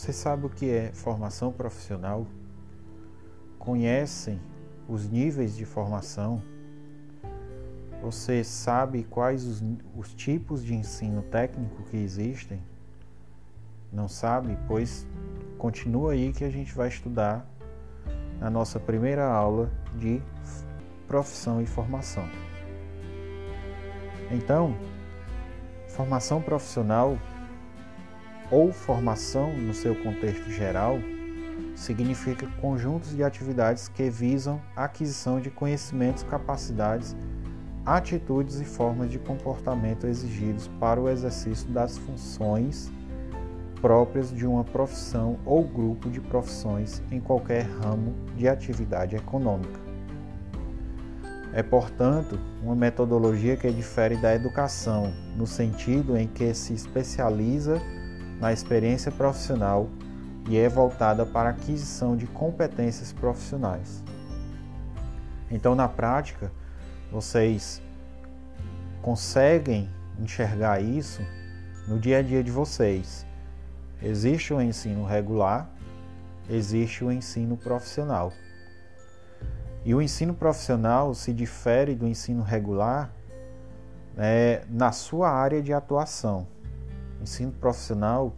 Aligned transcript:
Você 0.00 0.14
sabe 0.14 0.46
o 0.46 0.48
que 0.48 0.70
é 0.70 0.92
formação 0.94 1.52
profissional? 1.52 2.26
Conhecem 3.58 4.40
os 4.88 5.06
níveis 5.06 5.54
de 5.54 5.66
formação? 5.66 6.42
Você 8.00 8.42
sabe 8.42 9.04
quais 9.04 9.44
os, 9.44 9.62
os 9.94 10.14
tipos 10.14 10.64
de 10.64 10.74
ensino 10.74 11.20
técnico 11.24 11.82
que 11.82 11.98
existem? 11.98 12.62
Não 13.92 14.08
sabe? 14.08 14.56
Pois 14.66 15.06
continua 15.58 16.12
aí 16.12 16.32
que 16.32 16.44
a 16.44 16.50
gente 16.50 16.74
vai 16.74 16.88
estudar 16.88 17.46
na 18.38 18.48
nossa 18.48 18.80
primeira 18.80 19.26
aula 19.26 19.70
de 19.98 20.22
profissão 21.06 21.60
e 21.60 21.66
formação. 21.66 22.26
Então, 24.30 24.74
formação 25.88 26.40
profissional 26.40 27.18
ou 28.50 28.72
formação 28.72 29.56
no 29.56 29.72
seu 29.72 29.94
contexto 29.94 30.50
geral 30.50 30.98
significa 31.74 32.46
conjuntos 32.60 33.14
de 33.14 33.22
atividades 33.22 33.88
que 33.88 34.10
visam 34.10 34.60
a 34.76 34.84
aquisição 34.84 35.40
de 35.40 35.50
conhecimentos, 35.50 36.22
capacidades, 36.22 37.16
atitudes 37.86 38.60
e 38.60 38.64
formas 38.64 39.10
de 39.10 39.18
comportamento 39.18 40.06
exigidos 40.06 40.68
para 40.78 41.00
o 41.00 41.08
exercício 41.08 41.68
das 41.68 41.96
funções 41.96 42.92
próprias 43.80 44.30
de 44.30 44.46
uma 44.46 44.62
profissão 44.62 45.38
ou 45.44 45.64
grupo 45.64 46.10
de 46.10 46.20
profissões 46.20 47.02
em 47.10 47.18
qualquer 47.18 47.62
ramo 47.62 48.14
de 48.36 48.46
atividade 48.46 49.16
econômica. 49.16 49.80
É, 51.52 51.62
portanto, 51.62 52.38
uma 52.62 52.76
metodologia 52.76 53.56
que 53.56 53.70
difere 53.72 54.16
da 54.16 54.34
educação, 54.34 55.12
no 55.36 55.46
sentido 55.46 56.16
em 56.16 56.28
que 56.28 56.54
se 56.54 56.74
especializa 56.74 57.80
na 58.40 58.52
experiência 58.52 59.12
profissional 59.12 59.88
e 60.48 60.56
é 60.56 60.68
voltada 60.68 61.26
para 61.26 61.50
a 61.50 61.52
aquisição 61.52 62.16
de 62.16 62.26
competências 62.26 63.12
profissionais. 63.12 64.02
Então, 65.50 65.74
na 65.74 65.86
prática, 65.86 66.50
vocês 67.12 67.82
conseguem 69.02 69.90
enxergar 70.18 70.80
isso 70.80 71.22
no 71.86 71.98
dia 71.98 72.18
a 72.18 72.22
dia 72.22 72.42
de 72.42 72.50
vocês. 72.50 73.26
Existe 74.02 74.54
o 74.54 74.60
ensino 74.60 75.04
regular, 75.04 75.70
existe 76.48 77.04
o 77.04 77.12
ensino 77.12 77.56
profissional. 77.56 78.32
E 79.84 79.94
o 79.94 80.00
ensino 80.00 80.34
profissional 80.34 81.14
se 81.14 81.32
difere 81.32 81.94
do 81.94 82.06
ensino 82.06 82.42
regular 82.42 83.10
né, 84.14 84.62
na 84.68 84.92
sua 84.92 85.30
área 85.30 85.62
de 85.62 85.72
atuação. 85.72 86.46
Ensino 87.20 87.52
profissional 87.52 88.34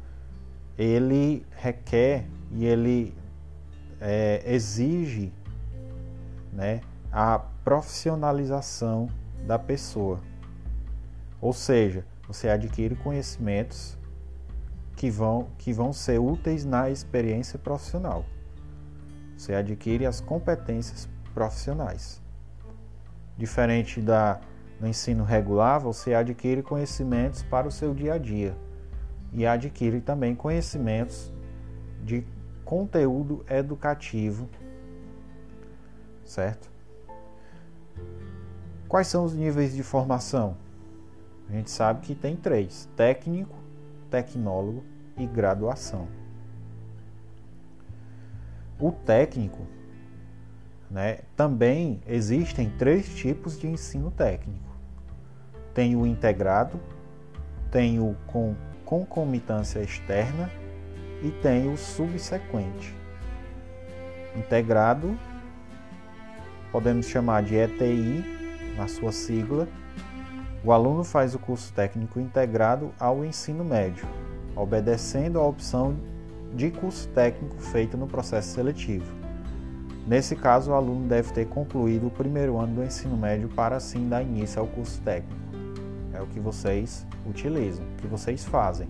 ele 0.77 1.47
requer 1.51 2.27
e 2.51 2.65
ele 2.65 3.15
é, 4.01 4.43
exige 4.45 5.33
né, 6.53 6.81
a 7.11 7.39
profissionalização 7.39 9.09
da 9.47 9.59
pessoa. 9.59 10.21
Ou 11.41 11.53
seja, 11.53 12.05
você 12.27 12.49
adquire 12.49 12.97
conhecimentos 12.97 13.99
que 14.97 15.11
vão, 15.11 15.49
que 15.59 15.73
vão 15.73 15.93
ser 15.93 16.19
úteis 16.19 16.65
na 16.65 16.91
experiência 16.91 17.59
profissional. 17.59 18.25
Você 19.37 19.55
adquire 19.55 20.07
as 20.07 20.21
competências 20.21 21.09
profissionais. 21.35 22.21
Diferente 23.37 24.01
da, 24.01 24.41
do 24.79 24.87
ensino 24.87 25.25
regular, 25.25 25.81
você 25.81 26.15
adquire 26.15 26.63
conhecimentos 26.63 27.43
para 27.43 27.67
o 27.67 27.71
seu 27.71 27.95
dia 27.95 28.15
a 28.15 28.19
dia 28.19 28.57
e 29.33 29.47
adquire 29.47 30.01
também 30.01 30.35
conhecimentos 30.35 31.33
de 32.03 32.25
conteúdo 32.65 33.45
educativo, 33.48 34.48
certo? 36.25 36.70
Quais 38.89 39.07
são 39.07 39.25
os 39.25 39.35
níveis 39.35 39.75
de 39.75 39.83
formação? 39.83 40.57
A 41.48 41.53
gente 41.53 41.71
sabe 41.71 42.01
que 42.01 42.15
tem 42.15 42.37
três: 42.37 42.89
técnico, 42.97 43.57
tecnólogo 44.11 44.85
e 45.17 45.27
graduação. 45.27 46.09
O 48.79 48.91
técnico, 48.91 49.67
né, 50.91 51.21
também 51.37 52.03
existem 52.07 52.69
três 52.71 53.15
tipos 53.15 53.59
de 53.59 53.67
ensino 53.67 54.11
técnico. 54.11 54.73
Tem 55.73 55.97
o 55.97 56.07
integrado, 56.07 56.81
tem 57.71 57.98
o 57.98 58.17
com 58.27 58.55
concomitância 58.92 59.80
externa 59.80 60.51
e 61.23 61.30
tem 61.30 61.73
o 61.73 61.79
subsequente. 61.79 62.95
Integrado, 64.36 65.19
podemos 66.70 67.07
chamar 67.07 67.42
de 67.42 67.55
ETI, 67.55 68.23
na 68.77 68.86
sua 68.86 69.11
sigla. 69.11 69.67
O 70.63 70.73
aluno 70.73 71.05
faz 71.05 71.35
o 71.35 71.39
curso 71.39 71.73
técnico 71.73 72.20
integrado 72.20 72.92
ao 73.01 73.25
ensino 73.25 73.64
médio, 73.64 74.07
obedecendo 74.55 75.41
à 75.41 75.42
opção 75.42 75.97
de 76.55 76.70
curso 76.70 77.09
técnico 77.09 77.57
feita 77.63 77.97
no 77.97 78.07
processo 78.07 78.51
seletivo. 78.51 79.11
Nesse 80.07 80.36
caso, 80.36 80.70
o 80.70 80.74
aluno 80.74 81.09
deve 81.09 81.33
ter 81.33 81.47
concluído 81.47 82.09
o 82.09 82.11
primeiro 82.11 82.59
ano 82.59 82.74
do 82.74 82.85
ensino 82.85 83.17
médio 83.17 83.48
para 83.48 83.77
assim 83.77 84.07
dar 84.07 84.23
início 84.23 84.61
ao 84.61 84.67
curso 84.67 85.01
técnico. 85.01 85.61
O 86.23 86.27
que 86.27 86.41
vocês 86.41 87.07
utilizam, 87.27 87.85
o 87.85 87.97
que 87.97 88.07
vocês 88.07 88.45
fazem. 88.45 88.89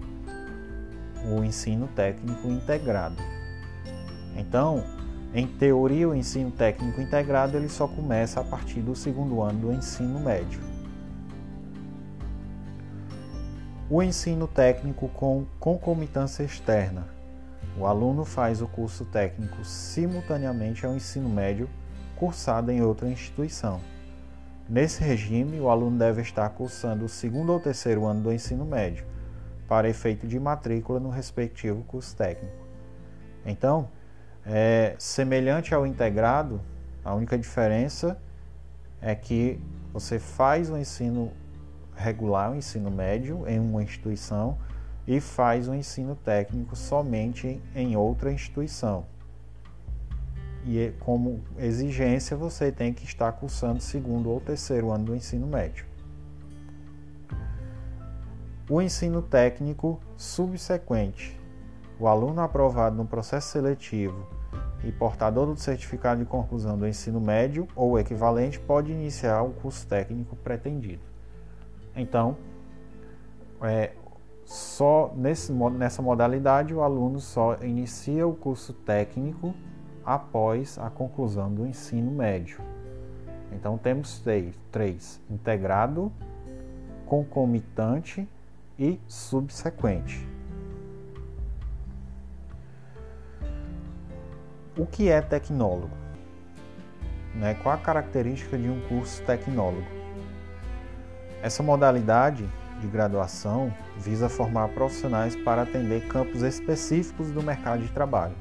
O 1.31 1.43
ensino 1.43 1.89
técnico 1.89 2.49
integrado. 2.49 3.17
Então, 4.37 4.85
em 5.35 5.47
teoria, 5.47 6.09
o 6.09 6.15
ensino 6.15 6.51
técnico 6.51 7.01
integrado 7.01 7.57
ele 7.57 7.69
só 7.69 7.89
começa 7.89 8.41
a 8.41 8.45
partir 8.45 8.81
do 8.81 8.95
segundo 8.95 9.41
ano 9.41 9.61
do 9.61 9.73
ensino 9.73 10.21
médio. 10.21 10.61
O 13.89 14.03
ensino 14.03 14.47
técnico 14.47 15.09
com 15.09 15.45
concomitância 15.59 16.43
externa. 16.43 17.07
O 17.79 17.87
aluno 17.87 18.25
faz 18.25 18.61
o 18.61 18.67
curso 18.67 19.05
técnico 19.07 19.65
simultaneamente 19.65 20.85
ao 20.85 20.95
ensino 20.95 21.29
médio 21.29 21.69
cursado 22.17 22.71
em 22.71 22.83
outra 22.83 23.09
instituição. 23.09 23.81
Nesse 24.73 25.05
regime, 25.05 25.61
o 25.61 25.69
aluno 25.69 25.99
deve 25.99 26.23
estar 26.23 26.49
cursando 26.49 27.05
o 27.05 27.09
segundo 27.09 27.53
ou 27.53 27.61
terceiro 27.61 28.07
ano 28.07 28.23
do 28.23 28.33
ensino 28.33 28.65
médio, 28.65 29.05
para 29.69 29.87
efeito 29.87 30.27
de 30.27 30.41
matrícula 30.41 30.99
no 30.99 31.11
respectivo 31.11 31.83
curso 31.83 32.17
técnico. 32.17 32.57
Então, 33.45 33.91
é, 34.47 34.95
semelhante 34.97 35.75
ao 35.75 35.87
integrado, 35.87 36.59
a 37.05 37.13
única 37.13 37.37
diferença 37.37 38.19
é 38.99 39.15
que 39.15 39.61
você 39.93 40.19
faz 40.19 40.71
o 40.71 40.79
ensino 40.79 41.31
regular, 41.95 42.53
o 42.53 42.57
ensino 42.57 42.91
médio, 42.91 43.47
em 43.47 43.61
uma 43.61 43.83
instituição 43.83 44.57
e 45.07 45.21
faz 45.21 45.69
o 45.69 45.75
ensino 45.75 46.17
técnico 46.17 46.75
somente 46.75 47.61
em 47.75 47.95
outra 47.95 48.33
instituição 48.33 49.05
e 50.65 50.93
como 51.01 51.43
exigência 51.59 52.37
você 52.37 52.71
tem 52.71 52.93
que 52.93 53.05
estar 53.05 53.33
cursando 53.33 53.81
segundo 53.81 54.31
ou 54.31 54.41
terceiro 54.41 54.91
ano 54.91 55.07
do 55.07 55.17
ensino 55.17 55.47
médio. 55.47 55.87
O 58.71 58.81
ensino 58.81 59.21
técnico 59.21 60.01
subsequente. 60.17 61.39
O 61.99 62.07
aluno 62.07 62.41
aprovado 62.41 62.97
no 62.97 63.05
processo 63.05 63.49
seletivo 63.49 64.27
e 64.85 64.91
portador 64.91 65.47
do 65.47 65.57
certificado 65.57 66.21
de 66.21 66.27
conclusão 66.27 66.79
do 66.79 66.87
ensino 66.87 67.21
médio 67.21 67.69
ou 67.75 67.99
equivalente 67.99 68.59
pode 68.59 68.91
iniciar 68.91 69.43
o 69.43 69.51
curso 69.51 69.87
técnico 69.87 70.37
pretendido. 70.37 71.03
Então, 71.95 72.37
é, 73.61 73.93
só 74.45 75.13
nesse, 75.17 75.53
nessa 75.53 76.03
modalidade 76.03 76.75
o 76.75 76.83
aluno 76.83 77.21
só 77.21 77.57
inicia 77.63 78.27
o 78.27 78.35
curso 78.35 78.73
técnico 78.73 79.55
após 80.05 80.79
a 80.79 80.91
conclusão 80.91 81.53
do 81.53 81.67
ensino 81.67 82.11
médio. 82.11 82.61
Então 83.53 83.77
temos 83.77 84.19
três, 84.21 84.55
três 84.71 85.21
integrado, 85.31 86.11
concomitante 87.07 88.29
e 88.79 88.99
subsequente. 89.07 90.27
O 94.77 94.87
que 94.87 95.11
é 95.11 95.21
tecnólogo? 95.21 95.95
Né? 97.35 97.55
Qual 97.63 97.75
a 97.75 97.79
característica 97.79 98.57
de 98.57 98.69
um 98.69 98.81
curso 98.89 99.23
tecnólogo? 99.25 99.87
Essa 101.43 101.63
modalidade 101.63 102.49
de 102.81 102.87
graduação 102.87 103.73
visa 103.99 104.29
formar 104.29 104.69
profissionais 104.69 105.37
para 105.37 105.63
atender 105.63 106.09
campos 106.09 106.43
específicos 106.43 107.31
do 107.31 107.43
mercado 107.43 107.83
de 107.83 107.93
trabalho 107.93 108.35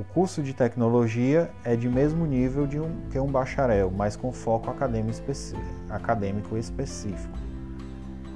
o 0.00 0.04
curso 0.14 0.42
de 0.42 0.54
tecnologia 0.54 1.50
é 1.62 1.76
de 1.76 1.86
mesmo 1.86 2.24
nível 2.24 2.66
de 2.66 2.80
um, 2.80 3.02
que 3.10 3.18
um 3.18 3.26
bacharel, 3.26 3.92
mas 3.94 4.16
com 4.16 4.32
foco 4.32 4.70
acadêmico 4.70 6.56
específico. 6.56 7.38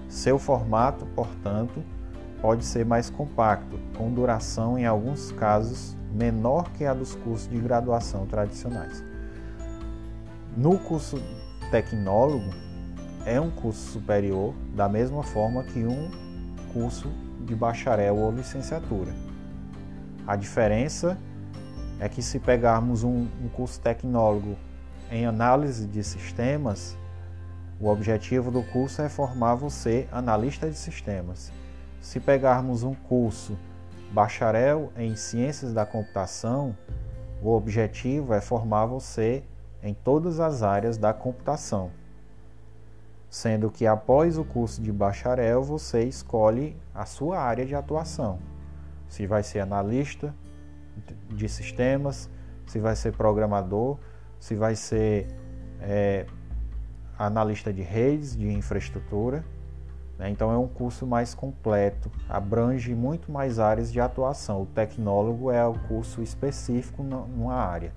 Seu 0.07 0.39
formato, 0.39 1.07
portanto, 1.07 1.83
pode 2.43 2.67
ser 2.67 2.85
mais 2.85 3.09
compacto, 3.09 3.79
com 3.97 4.13
duração 4.13 4.79
em 4.79 4.85
alguns 4.85 5.33
casos 5.33 5.97
menor 6.13 6.71
que 6.73 6.85
a 6.85 6.93
dos 6.93 7.15
cursos 7.15 7.49
de 7.49 7.59
graduação 7.59 8.27
tradicionais. 8.27 9.03
No 10.55 10.79
curso 10.79 11.17
tecnólogo, 11.71 12.51
é 13.25 13.41
um 13.41 13.51
curso 13.51 13.93
superior 13.93 14.53
da 14.77 14.87
mesma 14.87 15.23
forma 15.23 15.65
que 15.65 15.79
um 15.79 16.11
curso 16.75 17.09
de 17.41 17.55
bacharel 17.55 18.19
ou 18.19 18.31
licenciatura. 18.31 19.15
A 20.27 20.37
diferença 20.37 21.13
é 21.13 21.34
que 22.09 22.23
se 22.23 22.39
pegarmos 22.39 23.05
um, 23.05 23.27
um 23.43 23.49
curso 23.49 23.81
tecnólogo 23.81 24.57
em 25.11 25.27
análise 25.27 25.87
de 25.87 26.03
sistemas, 26.03 26.97
o 27.81 27.89
objetivo 27.89 28.51
do 28.51 28.63
curso 28.63 29.03
é 29.03 29.09
formar 29.09 29.55
você 29.55 30.09
analista 30.11 30.69
de 30.69 30.77
sistemas. 30.77 31.53
Se 32.01 32.21
pegarmos 32.21 32.83
um 32.83 32.95
curso 32.95 33.59
bacharel 34.13 34.93
em 34.97 35.17
ciências 35.17 35.73
da 35.73 35.85
computação, 35.85 36.77
o 37.43 37.51
objetivo 37.51 38.33
é 38.33 38.41
formar 38.41 38.87
você 38.87 39.43
em 39.83 39.93
todas 39.93 40.41
as 40.41 40.63
áreas 40.63 40.97
da 40.97 41.13
computação. 41.13 41.91
Sendo 43.29 43.71
que 43.71 43.87
após 43.87 44.39
o 44.39 44.45
curso 44.45 44.81
de 44.81 44.93
bacharel 44.93 45.63
você 45.63 46.05
escolhe 46.05 46.77
a 46.95 47.05
sua 47.05 47.41
área 47.41 47.67
de 47.67 47.75
atuação. 47.75 48.39
Se 49.09 49.27
vai 49.27 49.43
ser 49.43 49.61
analista 49.61 50.35
de 51.29 51.49
sistemas, 51.49 52.31
se 52.67 52.79
vai 52.79 52.97
ser 52.97 53.13
programador, 53.13 53.99
se 54.39 54.55
vai 54.55 54.75
ser 54.77 55.29
é, 55.81 56.27
analista 57.19 57.73
de 57.73 57.83
redes, 57.83 58.37
de 58.37 58.51
infraestrutura. 58.51 59.45
Né? 60.19 60.31
Então 60.31 60.51
é 60.53 60.57
um 60.57 60.69
curso 60.69 61.07
mais 61.07 61.35
completo, 61.35 62.11
abrange 62.29 62.95
muito 62.95 63.31
mais 63.31 63.59
áreas 63.59 63.93
de 63.93 64.01
atuação. 64.01 64.63
O 64.63 64.67
tecnólogo 64.67 65.51
é 65.51 65.67
o 65.67 65.75
curso 65.89 66.23
específico 66.23 67.03
numa 67.03 67.55
área 67.55 67.93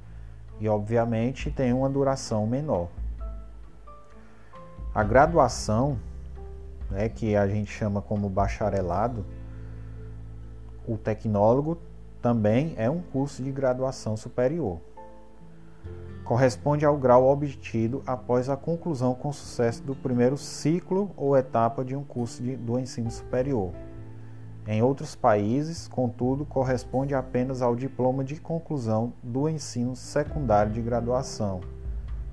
e, 0.59 0.67
obviamente, 0.67 1.51
tem 1.51 1.71
uma 1.71 1.89
duração 1.89 2.47
menor. 2.47 2.89
A 4.93 5.03
graduação, 5.03 5.99
né, 6.89 7.07
que 7.07 7.35
a 7.35 7.47
gente 7.47 7.71
chama 7.71 8.01
como 8.01 8.27
bacharelado, 8.29 9.25
o 10.87 10.97
tecnólogo 10.97 11.77
também 12.27 12.73
é 12.75 12.89
um 12.89 13.01
curso 13.01 13.41
de 13.41 13.51
graduação 13.51 14.17
superior 14.17 14.81
corresponde 16.27 16.85
ao 16.85 16.97
grau 16.97 17.25
obtido 17.29 18.03
após 18.05 18.49
a 18.49 18.57
conclusão 18.57 19.15
com 19.15 19.31
sucesso 19.31 19.81
do 19.81 19.95
primeiro 19.95 20.35
ciclo 20.35 21.09
ou 21.15 21.37
etapa 21.37 21.85
de 21.85 21.95
um 21.95 22.03
curso 22.03 22.43
de, 22.43 22.57
do 22.57 22.77
ensino 22.77 23.09
superior. 23.09 23.71
Em 24.67 24.81
outros 24.81 25.15
países, 25.15 25.87
contudo, 25.87 26.45
corresponde 26.45 27.15
apenas 27.15 27.61
ao 27.61 27.77
diploma 27.77 28.25
de 28.25 28.35
conclusão 28.35 29.13
do 29.23 29.47
ensino 29.47 29.95
secundário 29.95 30.73
de 30.73 30.81
graduação 30.81 31.61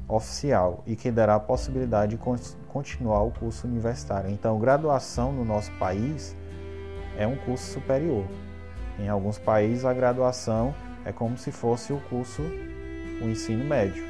oficial 0.09 0.83
e 0.89 0.97
que 0.97 1.13
dará 1.13 1.37
a 1.37 1.41
possibilidade 1.41 2.17
de 2.17 2.23
continuar 2.67 3.23
o 3.23 3.31
curso 3.31 3.69
universitário. 3.69 4.29
Então, 4.29 4.59
graduação 4.59 5.31
no 5.31 5.45
nosso 5.45 5.71
país 5.79 6.37
é 7.17 7.25
um 7.29 7.37
curso 7.37 7.73
superior. 7.73 8.25
Em 8.99 9.09
alguns 9.09 9.39
países, 9.39 9.85
a 9.85 9.93
graduação 9.93 10.75
é 11.05 11.13
como 11.13 11.37
se 11.37 11.51
fosse 11.51 11.93
o 11.93 12.01
curso 12.09 12.43
o 13.23 13.29
ensino 13.29 13.65
médio, 13.65 14.05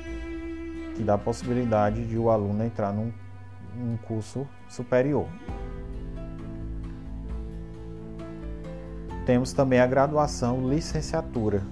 que 0.95 1.03
dá 1.03 1.15
a 1.15 1.19
possibilidade 1.19 2.07
de 2.07 2.17
o 2.19 2.31
aluno 2.31 2.65
entrar 2.65 2.93
num, 2.93 3.13
num 3.77 3.97
curso 3.97 4.47
superior. 4.69 5.27
Temos 9.27 9.53
também 9.53 9.81
a 9.81 9.87
graduação 9.87 10.69
licenciatura. 10.69 11.63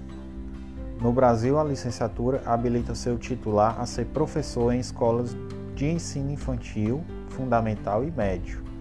No 0.99 1.11
Brasil, 1.11 1.59
a 1.59 1.63
licenciatura 1.63 2.41
habilita 2.45 2.95
seu 2.95 3.17
titular 3.17 3.79
a 3.79 3.85
ser 3.85 4.05
professor 4.05 4.71
em 4.73 4.79
escolas 4.79 5.35
de 5.75 5.85
ensino 5.85 6.31
infantil, 6.31 7.03
fundamental 7.29 8.03
e 8.03 8.11
médio. 8.11 8.72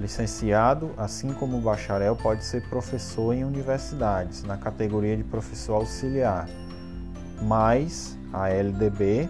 Licenciado, 0.00 0.92
assim 0.96 1.30
como 1.34 1.60
bacharel, 1.60 2.16
pode 2.16 2.42
ser 2.42 2.66
professor 2.70 3.34
em 3.34 3.44
universidades, 3.44 4.42
na 4.42 4.56
categoria 4.56 5.14
de 5.14 5.22
professor 5.22 5.74
auxiliar, 5.74 6.48
mais 7.42 8.18
a 8.32 8.48
LDB, 8.48 9.28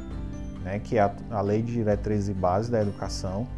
né, 0.63 0.79
que 0.79 0.97
é 0.97 1.13
a, 1.31 1.41
Lei 1.41 1.61
de 1.61 1.73
Diretrizes 1.73 2.29
e 2.29 2.33
Bases 2.33 2.71
da 2.71 2.81
Educação, 2.81 3.49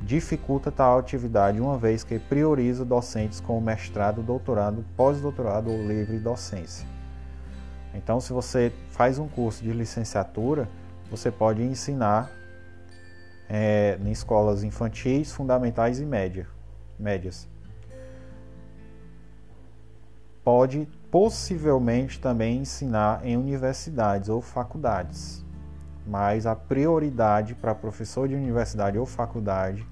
dificulta 0.00 0.72
tal 0.72 0.98
atividade 0.98 1.60
uma 1.60 1.76
vez 1.76 2.02
que 2.02 2.18
prioriza 2.18 2.86
docentes 2.86 3.38
com 3.38 3.60
mestrado, 3.60 4.22
doutorado, 4.22 4.82
pós-doutorado 4.96 5.70
ou 5.70 5.86
livre 5.86 6.18
docência. 6.18 6.88
Então, 7.92 8.18
se 8.18 8.32
você 8.32 8.72
faz 8.88 9.18
um 9.18 9.28
curso 9.28 9.62
de 9.62 9.72
licenciatura, 9.72 10.66
você 11.10 11.30
pode 11.30 11.62
ensinar 11.62 12.30
é, 13.48 13.98
em 14.00 14.10
escolas 14.10 14.64
infantis, 14.64 15.32
fundamentais 15.32 16.00
e 16.00 16.04
média, 16.04 16.46
médias. 16.98 17.48
Pode 20.42 20.88
possivelmente 21.10 22.20
também 22.20 22.58
ensinar 22.58 23.24
em 23.24 23.36
universidades 23.36 24.28
ou 24.28 24.40
faculdades, 24.40 25.44
mas 26.06 26.46
a 26.46 26.54
prioridade 26.54 27.54
para 27.54 27.74
professor 27.74 28.28
de 28.28 28.34
universidade 28.34 28.98
ou 28.98 29.06
faculdade 29.06 29.86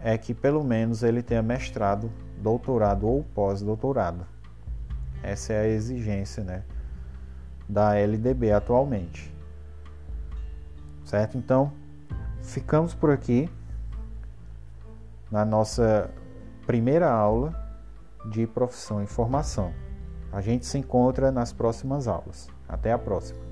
é 0.00 0.16
que 0.16 0.32
pelo 0.32 0.62
menos 0.62 1.02
ele 1.02 1.22
tenha 1.22 1.42
mestrado, 1.42 2.10
doutorado 2.40 3.06
ou 3.06 3.24
pós-doutorado. 3.34 4.24
Essa 5.22 5.52
é 5.54 5.60
a 5.62 5.68
exigência 5.68 6.44
né, 6.44 6.62
da 7.68 7.96
LDB 7.96 8.52
atualmente. 8.52 9.34
Certo? 11.04 11.36
Então, 11.36 11.72
ficamos 12.48 12.94
por 12.94 13.10
aqui 13.10 13.48
na 15.30 15.44
nossa 15.44 16.10
primeira 16.66 17.10
aula 17.10 17.54
de 18.30 18.46
profissão 18.46 19.02
e 19.02 19.06
formação. 19.06 19.72
A 20.32 20.40
gente 20.40 20.66
se 20.66 20.78
encontra 20.78 21.30
nas 21.30 21.52
próximas 21.52 22.08
aulas. 22.08 22.48
Até 22.68 22.92
a 22.92 22.98
próxima! 22.98 23.47